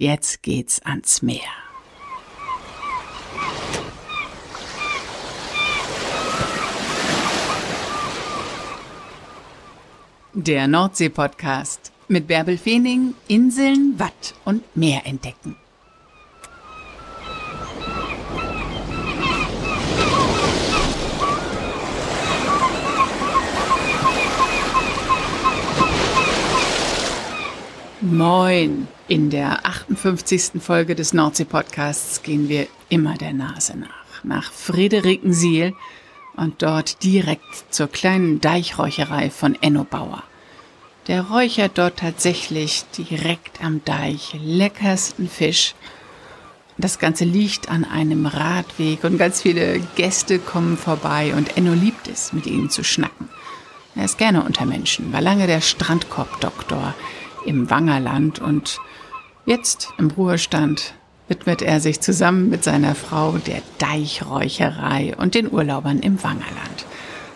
[0.00, 1.42] Jetzt geht's ans Meer.
[10.32, 15.59] Der Nordsee-Podcast mit Bärbel Feening, Inseln, Watt und Meer entdecken.
[28.02, 28.88] Moin!
[29.08, 30.52] In der 58.
[30.62, 34.24] Folge des Nordsee-Podcasts gehen wir immer der Nase nach.
[34.24, 35.74] Nach Friederikensiel
[36.34, 40.22] und dort direkt zur kleinen Deichräucherei von Enno Bauer.
[41.08, 45.74] Der räuchert dort tatsächlich direkt am Deich leckersten Fisch.
[46.78, 52.08] Das Ganze liegt an einem Radweg und ganz viele Gäste kommen vorbei und Enno liebt
[52.08, 53.28] es, mit ihnen zu schnacken.
[53.94, 56.94] Er ist gerne unter Menschen, war lange der Strandkorbdoktor
[57.44, 58.78] im Wangerland und
[59.46, 60.94] jetzt im Ruhestand
[61.28, 66.86] widmet er sich zusammen mit seiner Frau der Deichräucherei und den Urlaubern im Wangerland.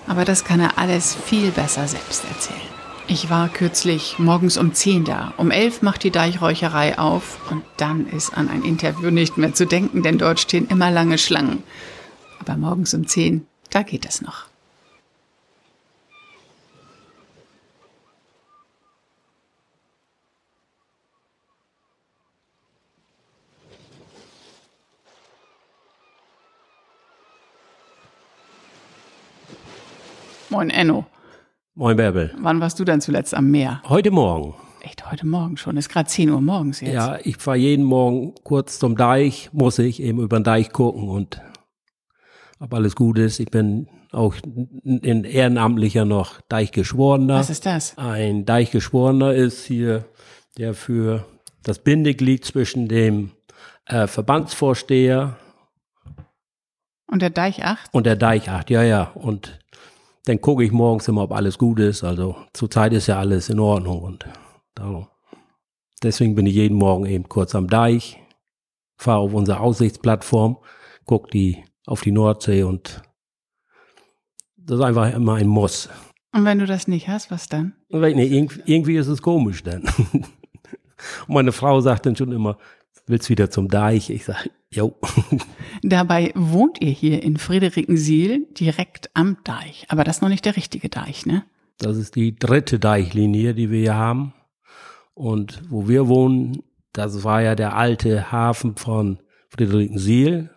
[0.07, 2.61] Aber das kann er alles viel besser selbst erzählen.
[3.07, 5.35] Ich war kürzlich morgens um 10 da.
[5.37, 9.67] Um 11 macht die Deichräucherei auf und dann ist an ein Interview nicht mehr zu
[9.67, 11.63] denken, denn dort stehen immer lange Schlangen.
[12.41, 14.47] Aber morgens um 10, da geht es noch.
[30.65, 31.05] Moin Enno.
[31.75, 32.35] Moin Bärbel.
[32.39, 33.83] Wann warst du denn zuletzt am Meer?
[33.87, 34.55] Heute Morgen.
[34.81, 35.77] Echt heute Morgen schon?
[35.77, 36.95] Ist gerade 10 Uhr morgens jetzt.
[36.95, 41.11] Ja, ich fahre jeden Morgen kurz zum Deich, muss ich eben über den Deich gucken
[41.11, 41.39] und
[42.61, 43.41] ob alles gut ist.
[43.41, 44.37] Ich bin auch
[44.87, 47.35] ein Ehrenamtlicher noch Deichgeschworener.
[47.35, 47.99] Was ist das?
[47.99, 50.07] Ein Deichgeschworener ist hier,
[50.57, 51.27] der für
[51.63, 53.33] das Bindeglied zwischen dem
[53.85, 55.37] äh, Verbandsvorsteher
[57.15, 57.91] und der Deichacht?
[57.93, 59.13] Und der Deichacht, ja, ja.
[59.15, 59.61] Und
[60.25, 62.03] dann gucke ich morgens immer, ob alles gut ist.
[62.03, 64.25] Also zurzeit ist ja alles in Ordnung und
[64.75, 65.09] darum.
[66.03, 68.19] Deswegen bin ich jeden Morgen eben kurz am Deich,
[68.97, 70.59] fahre auf unsere Aussichtsplattform,
[71.05, 73.03] gucke die auf die Nordsee und
[74.57, 75.89] das ist einfach immer ein Muss.
[76.33, 77.75] Und wenn du das nicht hast, was dann?
[77.91, 79.83] Nee, irgendwie ist es komisch dann.
[80.13, 80.27] Und
[81.29, 82.59] meine Frau sagt dann schon immer,
[83.07, 84.11] willst wieder zum Deich?
[84.11, 84.97] Ich sage, jo.
[85.83, 89.87] Dabei wohnt ihr hier in Friederikensiel direkt am Deich.
[89.89, 91.45] Aber das ist noch nicht der richtige Deich, ne?
[91.79, 94.35] Das ist die dritte Deichlinie, die wir hier haben.
[95.15, 100.51] Und wo wir wohnen, das war ja der alte Hafen von Friederikensiel,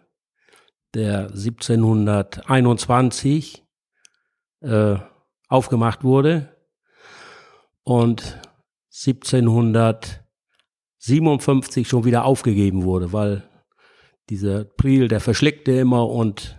[0.93, 3.63] der 1721
[4.61, 4.95] äh,
[5.47, 6.55] aufgemacht wurde.
[7.83, 8.39] Und
[8.91, 10.27] 1700
[11.07, 13.46] 57 schon wieder aufgegeben wurde, weil
[14.29, 16.57] dieser Priel, der verschlickte immer und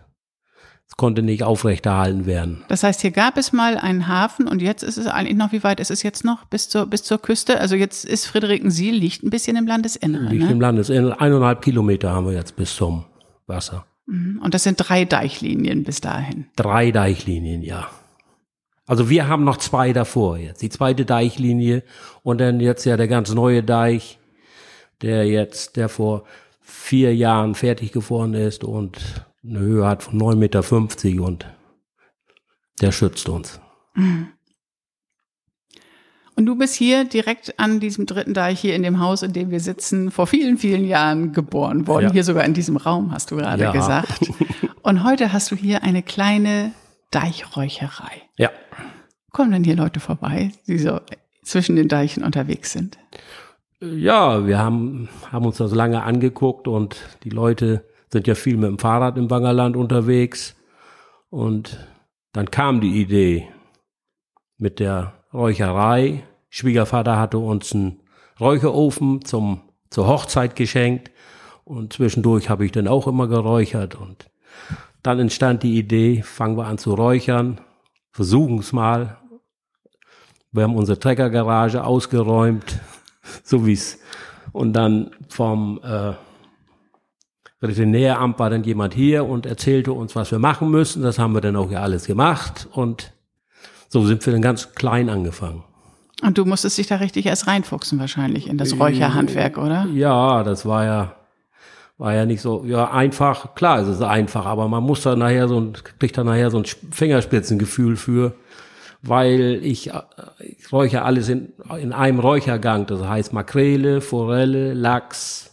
[0.89, 2.65] es konnte nicht aufrechterhalten werden.
[2.69, 5.63] Das heißt, hier gab es mal einen Hafen und jetzt ist es eigentlich noch, wie
[5.63, 7.61] weit ist es jetzt noch bis zur, bis zur Küste?
[7.61, 10.29] Also jetzt ist Friederikensiel, liegt ein bisschen im Landesinneren.
[10.29, 10.53] Liegt ne?
[10.53, 11.13] im Landesinneren.
[11.13, 13.05] Eineinhalb Kilometer haben wir jetzt bis zum
[13.47, 13.85] Wasser.
[14.07, 14.41] Mhm.
[14.43, 16.47] Und das sind drei Deichlinien bis dahin.
[16.57, 17.89] Drei Deichlinien, ja.
[18.87, 20.63] Also wir haben noch zwei davor jetzt.
[20.63, 21.83] Die zweite Deichlinie
[22.23, 24.19] und dann jetzt ja der ganz neue Deich
[25.03, 26.25] der jetzt, der vor
[26.69, 31.47] vier Jahren fertig geworden ist und eine Höhe hat von 9,50 Meter und
[32.83, 33.59] der schützt uns.
[36.37, 39.51] Und du bist hier direkt an diesem dritten Deich hier in dem Haus, in dem
[39.51, 42.07] wir sitzen, vor vielen, vielen Jahren geboren worden.
[42.07, 42.13] Ja.
[42.13, 43.73] Hier sogar in diesem Raum, hast du gerade ja.
[43.73, 44.31] gesagt.
[44.83, 46.73] Und heute hast du hier eine kleine
[47.11, 48.23] Deichräucherei.
[48.37, 48.51] Ja.
[49.33, 51.01] Kommen denn hier Leute vorbei, die so
[51.43, 52.99] zwischen den Deichen unterwegs sind?
[53.81, 58.69] Ja, wir haben, haben uns das lange angeguckt und die Leute sind ja viel mit
[58.69, 60.57] dem Fahrrad im Wangerland unterwegs.
[61.31, 61.87] Und
[62.33, 63.49] dann kam die Idee
[64.57, 66.25] mit der Räucherei.
[66.49, 68.01] Schwiegervater hatte uns einen
[68.41, 71.13] Räucherofen zum, zur Hochzeit geschenkt
[71.65, 74.31] und zwischendurch habe ich dann auch immer geräuchert und
[75.03, 77.61] dann entstand die Idee, fangen wir an zu räuchern,
[78.11, 79.19] versuchen es mal.
[80.51, 82.81] Wir haben unsere Treckergarage ausgeräumt,
[83.45, 83.99] so wie es.
[84.53, 86.13] Und dann vom äh,
[87.61, 91.03] Veterinäramt war dann jemand hier und erzählte uns, was wir machen müssen.
[91.03, 93.13] Das haben wir dann auch ja alles gemacht und
[93.89, 95.65] so sind wir dann ganz klein angefangen.
[96.23, 99.87] Und du musstest dich da richtig erst reinfuchsen wahrscheinlich in das Räucherhandwerk, oder?
[99.95, 101.15] Ja, das war ja
[101.97, 103.55] war ja nicht so ja einfach.
[103.55, 106.59] Klar, es ist einfach, aber man muss da nachher so ein kriegt da nachher so
[106.59, 108.35] ein Fingerspitzengefühl für
[109.03, 110.03] weil ich, äh,
[110.41, 112.87] ich räuchere alles in, in einem Räuchergang.
[112.87, 115.51] Das heißt Makrele, Forelle, Lachs.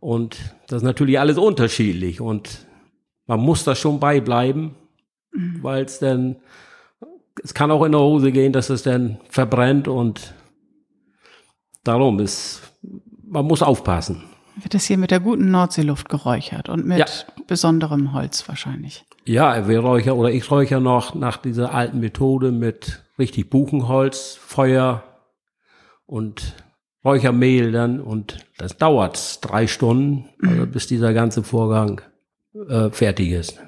[0.00, 0.36] Und
[0.68, 2.20] das ist natürlich alles unterschiedlich.
[2.20, 2.66] Und
[3.26, 4.74] man muss da schon beibleiben,
[5.32, 5.62] mhm.
[5.62, 6.36] weil es dann,
[7.42, 10.34] es kann auch in der Hose gehen, dass es dann verbrennt und
[11.82, 12.62] darum ist,
[13.26, 14.22] man muss aufpassen.
[14.56, 17.06] Wird das hier mit der guten Nordseeluft geräuchert und mit ja.
[17.46, 19.04] Besonderem Holz wahrscheinlich?
[19.24, 25.02] Ja, wir räuchern oder ich räuchere noch nach dieser alten Methode mit richtig Buchenholz, Feuer
[26.06, 26.54] und
[27.04, 32.00] Räuchermehl dann und das dauert drei Stunden, also bis dieser ganze Vorgang
[32.68, 33.58] äh, fertig ist.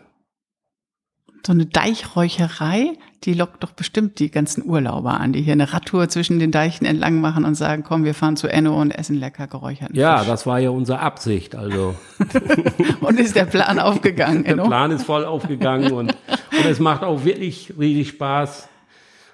[1.44, 2.94] So eine Deichräucherei,
[3.26, 6.86] die lockt doch bestimmt die ganzen Urlauber an, die hier eine Radtour zwischen den Deichen
[6.86, 10.28] entlang machen und sagen, komm, wir fahren zu Enno und essen lecker geräucherten Ja, Fisch.
[10.28, 11.96] das war ja unsere Absicht, also.
[13.00, 14.62] und ist der Plan aufgegangen, Enno?
[14.62, 18.68] Der Plan ist voll aufgegangen und, und es macht auch wirklich riesig Spaß.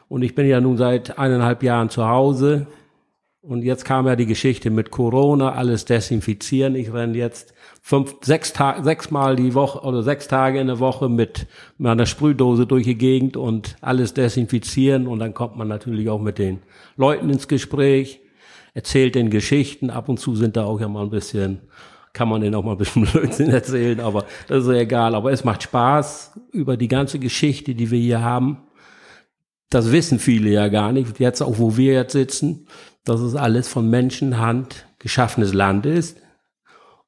[0.08, 2.66] Und ich bin ja nun seit eineinhalb Jahren zu Hause.
[3.42, 6.76] Und jetzt kam ja die Geschichte mit Corona, alles desinfizieren.
[6.76, 11.08] Ich renne jetzt fünf, sechs Tage, sechsmal die Woche oder sechs Tage in der Woche
[11.08, 11.48] mit
[11.78, 16.38] meiner Sprühdose durch die Gegend und alles desinfizieren und dann kommt man natürlich auch mit
[16.38, 16.62] den
[16.96, 18.20] Leuten ins Gespräch,
[18.72, 19.90] erzählt den Geschichten.
[19.90, 21.60] Ab und zu sind da auch ja mal ein bisschen,
[22.12, 25.16] kann man denen auch mal ein bisschen Blödsinn erzählen, aber das ist egal.
[25.16, 28.58] Aber es macht Spaß über die ganze Geschichte, die wir hier haben.
[29.70, 31.18] Das wissen viele ja gar nicht.
[31.18, 32.68] Jetzt auch, wo wir jetzt sitzen,
[33.04, 36.18] dass es alles von Menschenhand geschaffenes Land ist.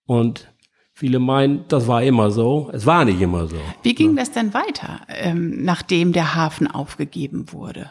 [0.07, 0.49] Und
[0.97, 2.71] Viele meinen, das war immer so.
[2.73, 3.57] Es war nicht immer so.
[3.83, 4.23] Wie ging ja.
[4.23, 7.91] das denn weiter, ähm, nachdem der Hafen aufgegeben wurde?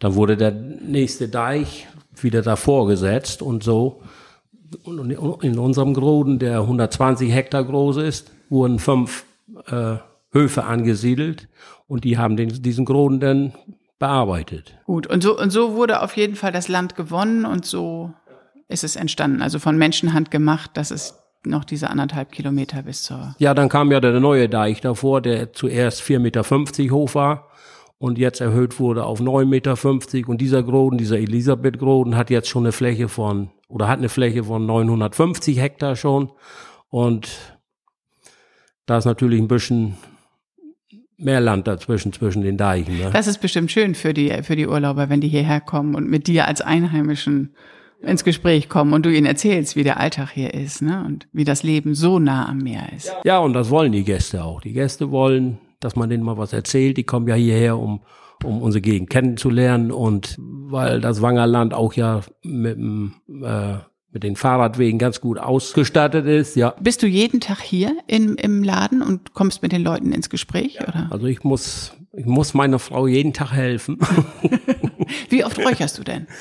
[0.00, 1.86] Dann wurde der nächste Deich
[2.20, 4.02] wieder davor gesetzt und so.
[4.84, 9.24] In unserem Groden, der 120 Hektar groß ist, wurden fünf
[9.66, 9.98] äh,
[10.32, 11.48] Höfe angesiedelt
[11.86, 13.52] und die haben den, diesen Groden dann
[14.00, 14.76] bearbeitet.
[14.86, 18.12] Gut, und so, und so wurde auf jeden Fall das Land gewonnen und so
[18.66, 19.40] ist es entstanden.
[19.40, 21.14] Also von Menschenhand gemacht, dass es
[21.46, 23.34] noch diese anderthalb Kilometer bis zur.
[23.38, 27.48] Ja, dann kam ja der neue Deich davor, der zuerst 4,50 Meter hoch war
[27.98, 30.28] und jetzt erhöht wurde auf 9,50 Meter.
[30.28, 34.44] Und dieser Groden, dieser Elisabeth-Groden, hat jetzt schon eine Fläche von, oder hat eine Fläche
[34.44, 36.30] von 950 Hektar schon.
[36.88, 37.28] Und
[38.84, 39.96] da ist natürlich ein bisschen
[41.16, 42.98] mehr Land dazwischen, zwischen den Deichen.
[42.98, 43.10] Ne?
[43.12, 46.26] Das ist bestimmt schön für die, für die Urlauber, wenn die hierher kommen und mit
[46.26, 47.54] dir als Einheimischen
[48.00, 51.04] ins Gespräch kommen und du ihnen erzählst, wie der Alltag hier ist ne?
[51.06, 53.12] und wie das Leben so nah am Meer ist.
[53.24, 54.60] Ja, und das wollen die Gäste auch.
[54.60, 56.96] Die Gäste wollen, dass man denen mal was erzählt.
[56.96, 58.02] Die kommen ja hierher, um,
[58.44, 63.76] um unsere Gegend kennenzulernen und weil das Wangerland auch ja mit, äh,
[64.10, 66.74] mit den Fahrradwegen ganz gut ausgestattet ist, ja.
[66.80, 70.78] Bist du jeden Tag hier im, im Laden und kommst mit den Leuten ins Gespräch,
[70.80, 71.08] ja, oder?
[71.10, 73.98] Also ich muss, ich muss meiner Frau jeden Tag helfen.
[75.28, 76.26] wie oft räucherst du denn?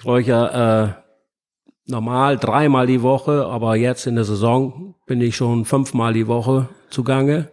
[0.00, 5.66] Ich räuchere äh, normal dreimal die Woche, aber jetzt in der Saison bin ich schon
[5.66, 7.50] fünfmal die Woche zugange.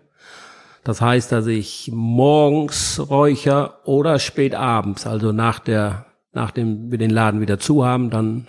[0.86, 7.10] Das heißt, dass ich morgens räucher oder spät abends, also nach der, nachdem wir den
[7.10, 8.48] Laden wieder zu haben, dann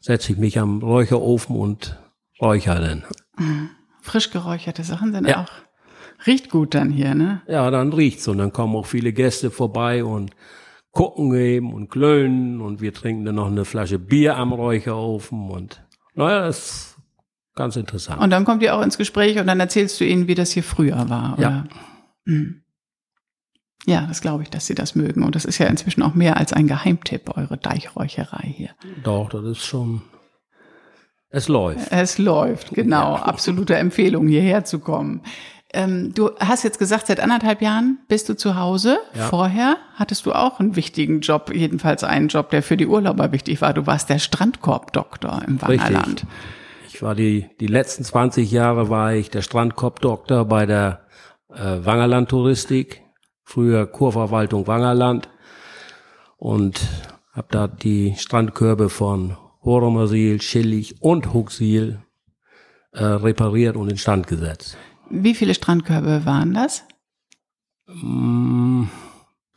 [0.00, 1.96] setze ich mich am Räucherofen und
[2.40, 3.04] räuchere dann.
[3.38, 3.70] Mhm.
[4.02, 5.44] Frisch geräucherte Sachen sind ja.
[5.44, 7.42] auch, riecht gut dann hier, ne?
[7.46, 10.32] Ja, dann riecht's und dann kommen auch viele Gäste vorbei und
[10.94, 15.84] gucken eben und klönen und wir trinken dann noch eine Flasche Bier am Räucherofen und
[16.14, 16.96] naja, das ist
[17.56, 18.22] ganz interessant.
[18.22, 20.62] Und dann kommt ihr auch ins Gespräch und dann erzählst du ihnen, wie das hier
[20.62, 21.42] früher war, oder?
[21.42, 21.64] Ja.
[22.24, 22.60] Mhm.
[23.86, 25.24] Ja, das glaube ich, dass sie das mögen.
[25.24, 28.70] Und das ist ja inzwischen auch mehr als ein Geheimtipp, eure Deichräucherei hier.
[29.02, 30.00] Doch, das ist schon.
[31.28, 31.92] Es läuft.
[31.92, 33.16] Es läuft, genau.
[33.16, 33.22] Ja.
[33.24, 35.20] Absolute Empfehlung, hierher zu kommen.
[35.74, 38.98] Ähm, du hast jetzt gesagt, seit anderthalb Jahren bist du zu Hause.
[39.14, 39.26] Ja.
[39.26, 43.60] Vorher hattest du auch einen wichtigen Job, jedenfalls einen Job, der für die Urlauber wichtig
[43.60, 43.74] war.
[43.74, 46.06] Du warst der Strandkorbdoktor im Wangerland.
[46.06, 46.28] Richtig.
[46.88, 51.06] Ich war die, die letzten 20 Jahre war ich der Strandkorbdoktor bei der
[51.52, 53.02] äh, Wangerland Touristik,
[53.42, 55.28] früher Kurverwaltung Wangerland
[56.36, 56.80] und
[57.32, 61.98] habe da die Strandkörbe von Horomersil, Schillig und Huxil
[62.92, 64.76] äh, repariert und instand gesetzt.
[65.10, 66.84] Wie viele Strandkörbe waren das?
[67.86, 68.84] Mm,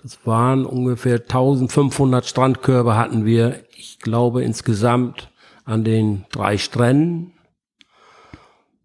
[0.01, 5.31] das waren ungefähr 1500 Strandkörbe hatten wir, ich glaube insgesamt
[5.65, 7.33] an den drei Stränden.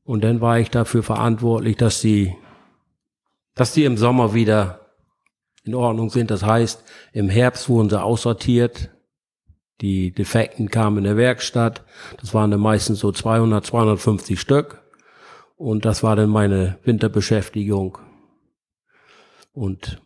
[0.04, 2.35] Und dann war ich dafür verantwortlich, dass die,
[3.54, 4.81] dass die im Sommer wieder
[5.64, 6.31] in Ordnung sind.
[6.31, 8.90] Das heißt, im Herbst wurden sie aussortiert.
[9.81, 11.85] Die Defekten kamen in der Werkstatt.
[12.21, 14.82] Das waren dann meistens so 200, 250 Stück.
[15.62, 17.97] Und das war dann meine Winterbeschäftigung.
[19.52, 20.02] Und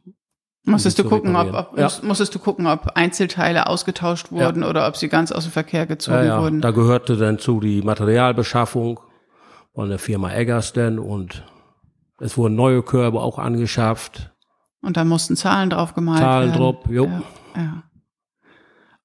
[0.65, 1.89] Musstest du gucken, ob, ob ja.
[2.03, 6.19] musstest du gucken, ob Einzelteile ausgetauscht wurden oder ob sie ganz aus dem Verkehr gezogen
[6.19, 6.61] Ja, ja, wurden?
[6.61, 9.01] da gehörte dann zu die Materialbeschaffung
[9.75, 11.43] von der Firma Eggersten und
[12.19, 14.35] es wurden neue Körbe auch angeschafft.
[14.83, 16.61] Und da mussten Zahlen drauf gemalt Zahlen werden.
[16.61, 17.05] drauf, jo.
[17.07, 17.23] Ja,
[17.57, 17.83] ja.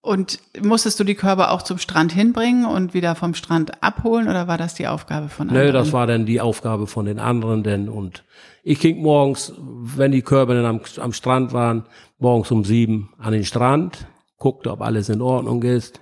[0.04, 4.48] Und musstest du die Körbe auch zum Strand hinbringen und wieder vom Strand abholen oder
[4.48, 5.68] war das die Aufgabe von anderen?
[5.68, 8.24] Nee, das war dann die Aufgabe von den anderen denn und
[8.64, 11.86] ich ging morgens, wenn die Körbe dann am, am Strand waren,
[12.18, 16.00] morgens um sieben an den Strand, guckte, ob alles in Ordnung ist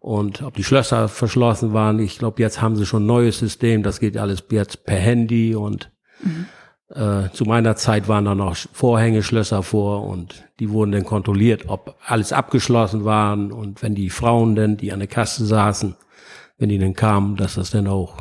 [0.00, 1.98] und ob die Schlösser verschlossen waren.
[2.00, 5.54] Ich glaube, jetzt haben sie schon ein neues System, das geht alles jetzt per Handy
[5.54, 5.90] und
[6.90, 11.96] äh, zu meiner Zeit waren da noch Vorhängeschlösser vor und die wurden dann kontrolliert, ob
[12.04, 15.96] alles abgeschlossen waren und wenn die Frauen denn, die an der Kasse saßen,
[16.58, 18.16] wenn die dann kamen, dass das dann auch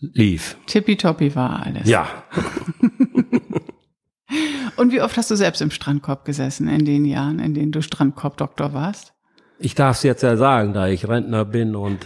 [0.00, 0.56] lief.
[0.66, 1.88] Tippitoppi war alles.
[1.88, 2.06] Ja,
[4.76, 7.82] Und wie oft hast du selbst im Strandkorb gesessen in den Jahren, in denen du
[7.82, 9.12] Strandkorbdoktor warst?
[9.64, 11.98] ich darf es jetzt ja sagen, da ich Rentner bin und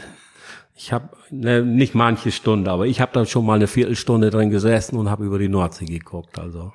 [0.79, 4.51] ich habe ne, nicht manche Stunde, aber ich habe da schon mal eine Viertelstunde drin
[4.51, 6.39] gesessen und habe über die Nordsee geguckt.
[6.39, 6.73] Also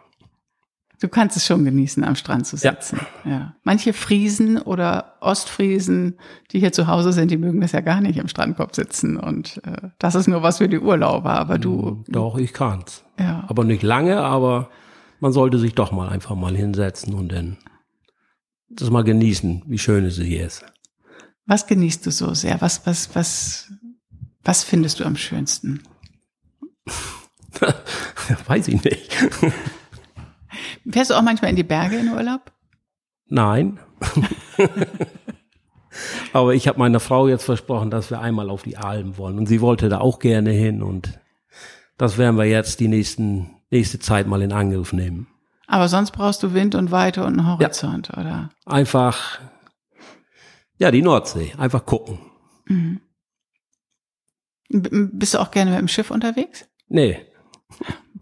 [0.99, 2.73] Du kannst es schon genießen, am Strand zu Ja.
[2.73, 2.99] sitzen.
[3.25, 3.55] Ja.
[3.63, 6.19] Manche Friesen oder Ostfriesen,
[6.51, 9.17] die hier zu Hause sind, die mögen das ja gar nicht im Strandkorb sitzen.
[9.17, 11.31] Und äh, das ist nur was für die Urlauber.
[11.31, 13.03] Aber du, doch, ich kann's.
[13.19, 13.45] ja.
[13.47, 14.69] Aber nicht lange, aber
[15.19, 17.57] man sollte sich doch mal einfach mal hinsetzen und dann
[18.69, 20.63] das mal genießen, wie schön es hier ist.
[21.47, 22.61] Was genießt du so sehr?
[22.61, 23.71] Was, was, was,
[24.43, 25.83] was findest du am schönsten?
[28.47, 29.15] Weiß ich nicht.
[30.89, 32.51] Fährst du auch manchmal in die Berge in Urlaub?
[33.27, 33.79] Nein.
[36.33, 39.37] Aber ich habe meiner Frau jetzt versprochen, dass wir einmal auf die Alm wollen.
[39.37, 40.81] Und sie wollte da auch gerne hin.
[40.81, 41.19] Und
[41.97, 45.27] das werden wir jetzt die nächsten, nächste Zeit mal in Angriff nehmen.
[45.67, 48.49] Aber sonst brauchst du Wind und Weite und einen Horizont, oder?
[48.65, 49.39] Einfach,
[50.77, 51.53] ja, die Nordsee.
[51.57, 52.19] Einfach gucken.
[54.71, 56.67] B bist du auch gerne mit dem Schiff unterwegs?
[56.87, 57.19] Nee,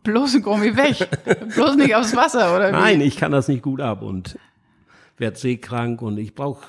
[0.03, 1.07] Bloß ein Gummi weg.
[1.55, 2.73] Bloß nicht aufs Wasser, oder wie?
[2.73, 4.37] nein, ich kann das nicht gut ab und
[5.17, 6.01] werd seekrank.
[6.01, 6.65] Und ich brauche,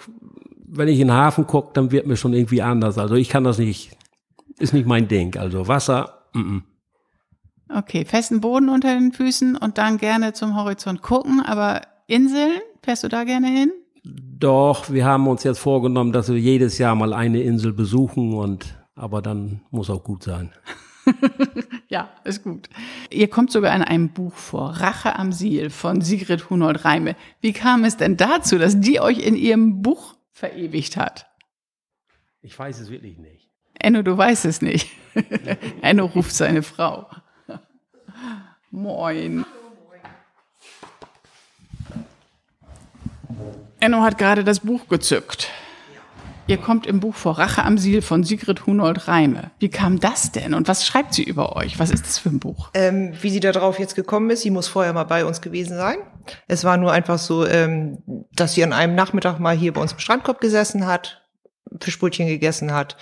[0.66, 2.99] wenn ich in den Hafen gucke, dann wird mir schon irgendwie anders.
[2.99, 3.96] Also ich kann das nicht,
[4.58, 5.37] ist nicht mein Ding.
[5.37, 6.62] Also Wasser, mm -mm.
[7.72, 13.04] Okay, festen Boden unter den Füßen und dann gerne zum Horizont gucken, aber Inseln, fährst
[13.04, 13.70] du da gerne hin?
[14.02, 18.79] Doch, wir haben uns jetzt vorgenommen, dass wir jedes Jahr mal eine Insel besuchen und
[19.00, 20.52] aber dann muss auch gut sein.
[21.88, 22.69] Ja, ist gut.
[23.11, 27.16] Ihr kommt sogar in einem Buch vor, Rache am Siel von Sigrid Hunold Reime.
[27.40, 31.26] Wie kam es denn dazu, dass die euch in ihrem Buch verewigt hat?
[32.42, 33.50] Ich weiß es wirklich nicht.
[33.75, 34.88] Enno, du weißt es nicht.
[35.83, 37.09] Enno ruft seine Frau.
[38.71, 39.45] Moin.
[43.80, 45.50] Enno hat gerade das Buch gezückt.
[46.50, 49.52] Ihr kommt im Buch vor Rache am Siel von Sigrid Hunold Reime.
[49.61, 51.78] Wie kam das denn und was schreibt sie über euch?
[51.78, 52.71] Was ist das für ein Buch?
[52.75, 55.76] Ähm, wie sie da drauf jetzt gekommen ist, sie muss vorher mal bei uns gewesen
[55.76, 55.99] sein.
[56.49, 57.99] Es war nur einfach so, ähm,
[58.33, 61.23] dass sie an einem Nachmittag mal hier bei uns im Strandkorb gesessen hat,
[61.80, 62.97] Fischbrötchen gegessen hat.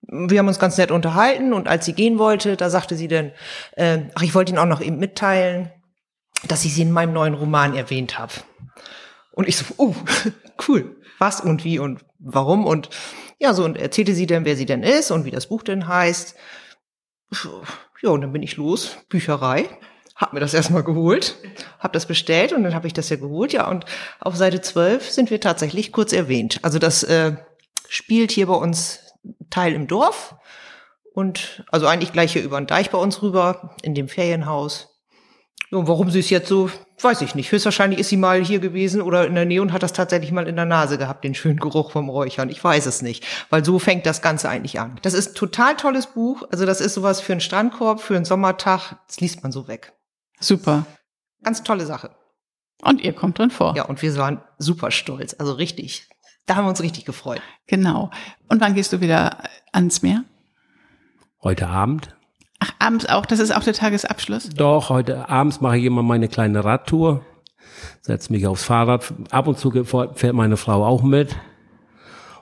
[0.00, 3.32] Wir haben uns ganz nett unterhalten und als sie gehen wollte, da sagte sie dann,
[3.72, 5.70] äh, ach, ich wollte Ihnen auch noch eben mitteilen,
[6.48, 8.32] dass ich sie in meinem neuen Roman erwähnt habe.
[9.32, 9.94] Und ich so, oh,
[10.68, 10.96] cool.
[11.18, 12.90] Was und wie und warum und
[13.38, 15.86] ja, so und erzählte sie dann, wer sie denn ist und wie das Buch denn
[15.86, 16.34] heißt.
[18.02, 19.68] Ja, und dann bin ich los, Bücherei,
[20.14, 21.36] hab mir das erstmal geholt,
[21.78, 23.84] hab das bestellt und dann habe ich das ja geholt, ja, und
[24.20, 26.60] auf Seite 12 sind wir tatsächlich kurz erwähnt.
[26.62, 27.36] Also das äh,
[27.88, 29.00] spielt hier bei uns
[29.50, 30.36] Teil im Dorf
[31.12, 34.93] und also eigentlich gleich hier über den Deich bei uns rüber, in dem Ferienhaus.
[35.74, 37.50] Und warum sie es jetzt so, weiß ich nicht.
[37.50, 40.48] Höchstwahrscheinlich ist sie mal hier gewesen oder in der Nähe und hat das tatsächlich mal
[40.48, 42.48] in der Nase gehabt, den schönen Geruch vom Räuchern.
[42.50, 44.98] Ich weiß es nicht, weil so fängt das Ganze eigentlich an.
[45.02, 46.44] Das ist ein total tolles Buch.
[46.50, 48.96] Also das ist sowas für einen Strandkorb, für einen Sommertag.
[49.06, 49.92] Das liest man so weg.
[50.40, 50.86] Super.
[51.42, 52.14] Ganz tolle Sache.
[52.82, 53.74] Und ihr kommt drin vor.
[53.76, 55.34] Ja, und wir waren super stolz.
[55.38, 56.08] Also richtig.
[56.46, 57.40] Da haben wir uns richtig gefreut.
[57.66, 58.10] Genau.
[58.48, 59.38] Und wann gehst du wieder
[59.72, 60.24] ans Meer?
[61.42, 62.14] Heute Abend?
[62.64, 64.48] Ach, abends auch, das ist auch der Tagesabschluss?
[64.50, 67.22] Doch, heute abends mache ich immer meine kleine Radtour,
[68.00, 69.12] setze mich aufs Fahrrad.
[69.30, 69.70] Ab und zu
[70.14, 71.36] fährt meine Frau auch mit.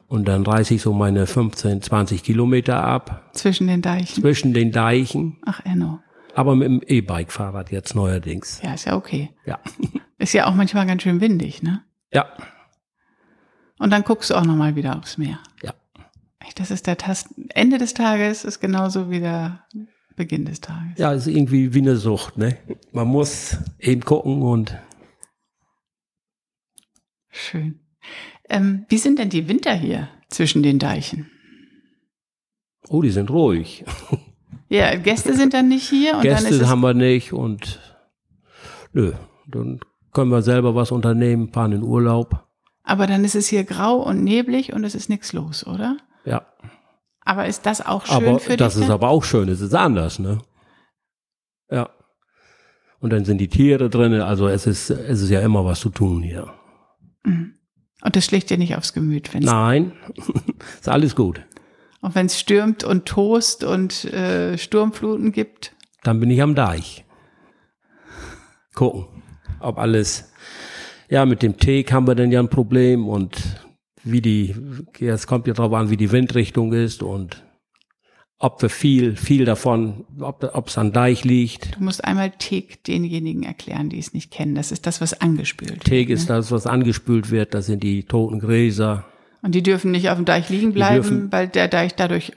[0.06, 4.20] Und dann reiße ich so meine 15, 20 Kilometer ab Zwischen den Deichen?
[4.22, 6.00] zwischen den Deichen, Ach, Enno.
[6.34, 8.60] aber mit dem E-Bike-Fahrrad jetzt neuerdings.
[8.62, 9.30] Ja, ist ja okay.
[9.46, 9.58] Ja.
[10.18, 11.82] Ist ja auch manchmal ganz schön windig, ne?
[12.12, 12.26] Ja,
[13.80, 15.40] Und dann guckst du auch nochmal wieder aufs Meer.
[15.62, 15.72] ja.
[16.56, 19.64] Das ist der Tast Ende des Tages ist genauso wie der
[20.16, 20.98] Beginn des Tages.
[20.98, 22.58] Ja, ist irgendwie wie eine Sucht, ne?
[22.92, 24.76] Man muss eben gucken und
[27.30, 27.80] Schön.
[28.48, 31.30] Ähm, wie sind denn die Winter hier zwischen den Deichen?
[32.88, 33.84] Oh, die sind ruhig.
[34.68, 37.78] Ja, Gäste sind dann nicht hier und Gäste dann ist haben wir nicht und
[38.94, 39.12] nö,
[39.46, 39.80] dann
[40.12, 42.46] können wir selber was unternehmen, fahren in Urlaub.
[42.82, 45.98] Aber dann ist es hier grau und neblig und es ist nichts los, oder?
[46.24, 46.46] Ja,
[47.24, 48.82] Aber ist das auch schön aber für das dich?
[48.82, 48.94] ist denn?
[48.94, 50.38] aber auch schön, es ist anders, ne?
[51.70, 51.90] Ja.
[53.00, 55.90] Und dann sind die Tiere drin, also es ist, es ist ja immer was zu
[55.90, 56.52] tun hier.
[57.24, 57.54] Mhm.
[58.04, 59.92] Und das schlägt dir nicht aufs Gemüt, wenn Nein,
[60.80, 61.40] ist alles gut.
[62.00, 65.72] auch wenn es stürmt und tost und äh, Sturmfluten gibt.
[66.02, 67.04] Dann bin ich am Deich.
[68.74, 69.06] Gucken,
[69.60, 70.32] ob alles,
[71.08, 73.51] ja, mit dem Teak haben wir dann ja ein Problem und
[74.04, 74.54] wie die,
[75.00, 77.44] es kommt ja drauf an, wie die Windrichtung ist und
[78.38, 81.76] ob wir viel, viel davon, ob es an Deich liegt.
[81.76, 84.56] Du musst einmal Teak denjenigen erklären, die es nicht kennen.
[84.56, 86.18] Das ist das, was angespült Teak wird.
[86.18, 89.04] ist das, was angespült wird, das sind die toten Gräser.
[89.42, 92.32] Und die dürfen nicht auf dem Deich liegen bleiben, dürfen- weil der Deich dadurch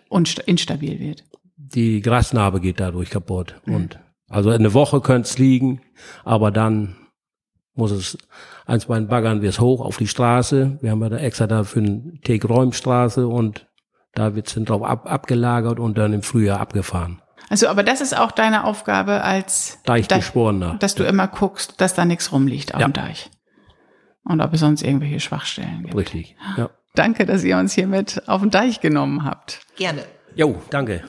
[0.45, 1.23] instabil wird.
[1.57, 3.55] Die Grasnarbe geht dadurch kaputt.
[3.65, 5.81] Und also eine Woche könnte es liegen,
[6.23, 6.95] aber dann
[7.75, 8.17] muss es
[8.65, 10.77] eins bei den Baggern wir es hoch auf die Straße.
[10.81, 13.67] Wir haben ja da extra dafür eine Teak-Räumstraße und
[14.13, 17.21] da wird es dann drauf ab, abgelagert und dann im Frühjahr abgefahren.
[17.49, 20.77] Also, aber das ist auch deine Aufgabe als Deichbeschworener.
[20.79, 22.87] dass du immer guckst, dass da nichts rumliegt auf Ja.
[22.87, 23.29] dem Deich.
[24.23, 25.95] Und ob es sonst irgendwelche Schwachstellen gibt.
[25.95, 26.35] Richtig.
[26.57, 26.69] Ja.
[26.95, 29.59] Danke, dass ihr uns hier mit auf den Deich genommen habt.
[29.75, 30.03] Gerne.
[30.35, 31.03] Jo, danke.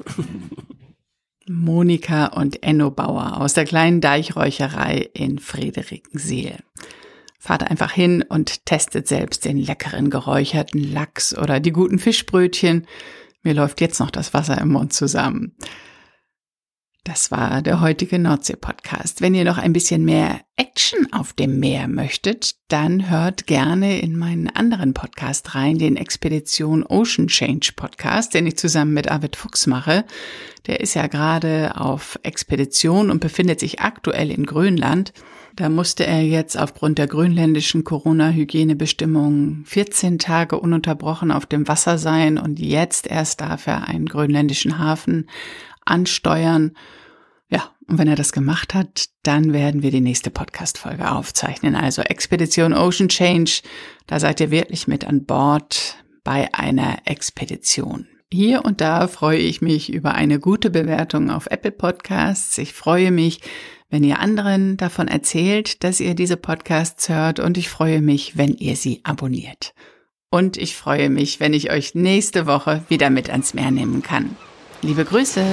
[1.48, 6.56] Monika und Enno Bauer aus der kleinen Deichräucherei in Friederikenseel.
[7.38, 12.86] Fahrt einfach hin und testet selbst den leckeren geräucherten Lachs oder die guten Fischbrötchen.
[13.42, 15.54] Mir läuft jetzt noch das Wasser im Mund zusammen.
[17.16, 19.22] Das war der heutige Nordsee-Podcast.
[19.22, 24.18] Wenn ihr noch ein bisschen mehr Action auf dem Meer möchtet, dann hört gerne in
[24.18, 29.66] meinen anderen Podcast rein, den Expedition Ocean Change Podcast, den ich zusammen mit Arvid Fuchs
[29.66, 30.04] mache.
[30.66, 35.14] Der ist ja gerade auf Expedition und befindet sich aktuell in Grönland.
[35.54, 42.36] Da musste er jetzt aufgrund der grönländischen Corona-Hygienebestimmungen 14 Tage ununterbrochen auf dem Wasser sein
[42.36, 45.30] und jetzt erst darf er einen grönländischen Hafen
[45.86, 46.72] ansteuern.
[47.48, 51.76] Ja, und wenn er das gemacht hat, dann werden wir die nächste Podcast-Folge aufzeichnen.
[51.76, 53.62] Also Expedition Ocean Change,
[54.06, 58.08] da seid ihr wirklich mit an Bord bei einer Expedition.
[58.32, 62.58] Hier und da freue ich mich über eine gute Bewertung auf Apple Podcasts.
[62.58, 63.40] Ich freue mich,
[63.88, 68.54] wenn ihr anderen davon erzählt, dass ihr diese Podcasts hört und ich freue mich, wenn
[68.54, 69.74] ihr sie abonniert.
[70.28, 74.36] Und ich freue mich, wenn ich euch nächste Woche wieder mit ans Meer nehmen kann.
[74.82, 75.44] Liebe Grüße!